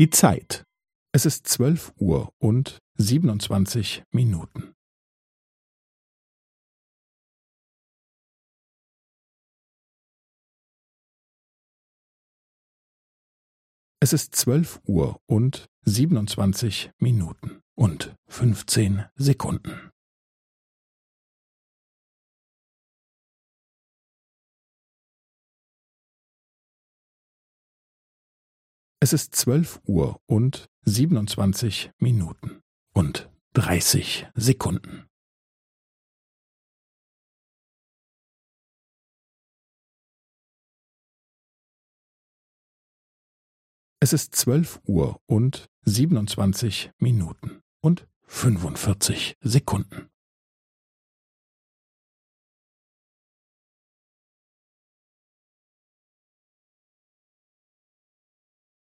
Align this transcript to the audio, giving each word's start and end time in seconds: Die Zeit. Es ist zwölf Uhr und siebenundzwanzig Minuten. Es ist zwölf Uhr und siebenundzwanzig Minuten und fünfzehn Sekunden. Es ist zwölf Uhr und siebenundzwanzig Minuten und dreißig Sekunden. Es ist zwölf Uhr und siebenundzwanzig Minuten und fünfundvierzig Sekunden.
Die 0.00 0.08
Zeit. 0.08 0.64
Es 1.12 1.26
ist 1.26 1.46
zwölf 1.46 1.92
Uhr 1.98 2.32
und 2.38 2.78
siebenundzwanzig 2.94 4.02
Minuten. 4.12 4.72
Es 14.00 14.14
ist 14.14 14.34
zwölf 14.34 14.80
Uhr 14.86 15.20
und 15.26 15.68
siebenundzwanzig 15.82 16.92
Minuten 16.96 17.60
und 17.74 18.16
fünfzehn 18.26 19.04
Sekunden. 19.16 19.90
Es 29.02 29.14
ist 29.14 29.34
zwölf 29.34 29.80
Uhr 29.86 30.20
und 30.26 30.68
siebenundzwanzig 30.82 31.90
Minuten 31.96 32.60
und 32.92 33.30
dreißig 33.54 34.26
Sekunden. 34.34 35.08
Es 44.00 44.12
ist 44.12 44.34
zwölf 44.34 44.82
Uhr 44.84 45.18
und 45.24 45.70
siebenundzwanzig 45.86 46.90
Minuten 46.98 47.62
und 47.80 48.06
fünfundvierzig 48.26 49.38
Sekunden. 49.40 50.09